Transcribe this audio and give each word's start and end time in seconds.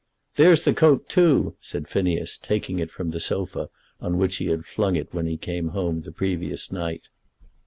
"There 0.35 0.51
is 0.51 0.65
the 0.65 0.73
coat, 0.73 1.07
too," 1.09 1.57
said 1.61 1.87
Phineas, 1.87 2.39
taking 2.39 2.79
it 2.79 2.89
from 2.89 3.11
the 3.11 3.19
sofa 3.19 3.69
on 3.99 4.17
which 4.17 4.37
he 4.37 4.47
had 4.47 4.65
flung 4.65 4.95
it 4.95 5.13
when 5.13 5.27
he 5.27 5.37
came 5.37 5.67
home 5.77 6.01
the 6.01 6.11
previous 6.11 6.71
night. 6.71 7.09